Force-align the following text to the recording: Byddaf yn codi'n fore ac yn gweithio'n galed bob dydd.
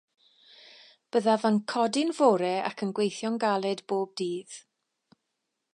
Byddaf 1.15 1.43
yn 1.49 1.59
codi'n 1.73 2.13
fore 2.21 2.49
ac 2.71 2.83
yn 2.87 2.95
gweithio'n 3.01 3.39
galed 3.45 3.87
bob 3.93 4.17
dydd. 4.23 4.59